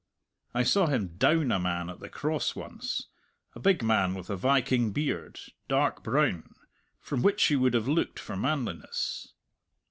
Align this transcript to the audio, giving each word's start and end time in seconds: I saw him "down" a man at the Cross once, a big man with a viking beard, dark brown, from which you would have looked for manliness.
I 0.55 0.63
saw 0.63 0.87
him 0.87 1.09
"down" 1.19 1.51
a 1.51 1.59
man 1.59 1.87
at 1.87 1.99
the 1.99 2.09
Cross 2.09 2.55
once, 2.55 3.05
a 3.53 3.59
big 3.59 3.83
man 3.83 4.15
with 4.15 4.31
a 4.31 4.35
viking 4.35 4.91
beard, 4.91 5.39
dark 5.67 6.03
brown, 6.03 6.55
from 6.99 7.21
which 7.21 7.51
you 7.51 7.59
would 7.59 7.75
have 7.75 7.87
looked 7.87 8.17
for 8.17 8.35
manliness. 8.35 9.35